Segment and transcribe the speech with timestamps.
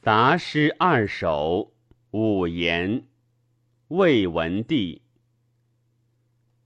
[0.00, 1.72] 杂诗二首
[2.12, 3.02] 五言，
[3.88, 5.02] 魏文帝。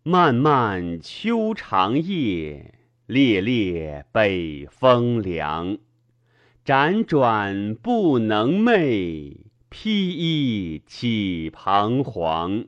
[0.03, 2.75] 漫漫秋长夜，
[3.07, 5.79] 烈烈北风凉。
[6.63, 12.67] 辗转不能寐，披衣起彷徨。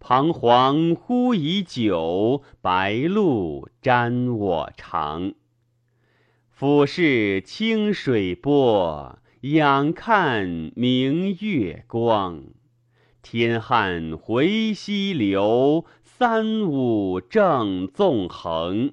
[0.00, 5.34] 彷徨忽已久，白露沾我裳。
[6.50, 12.44] 俯视清水波，仰看明月光。
[13.22, 18.92] 天汉回西流，三五正纵横。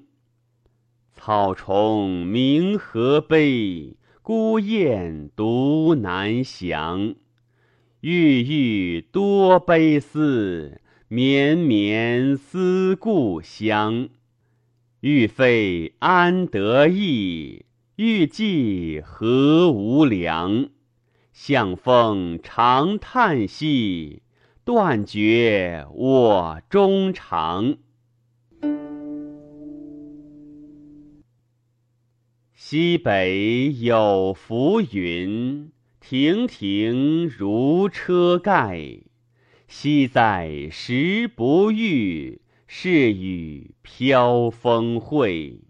[1.12, 7.14] 草虫鸣何悲，孤雁独南翔。
[8.00, 14.08] 郁郁多悲思，绵绵思故乡。
[15.00, 17.66] 欲飞安得意，
[18.00, 20.68] 欲寄何无良。
[21.32, 24.22] 向风长叹息，
[24.64, 27.78] 断绝我衷肠。
[32.54, 39.00] 西北有浮云，亭亭如车盖。
[39.66, 45.62] 昔在时不遇，是与飘风会。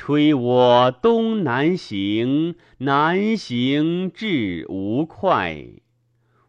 [0.00, 5.82] 吹我东南行，南行至吴会。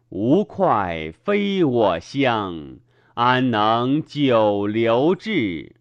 [0.08, 2.76] 吴会非我乡，
[3.14, 5.74] 安能久留志？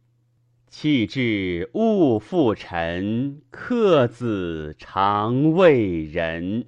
[0.68, 6.66] 弃置勿复陈，客子常为人。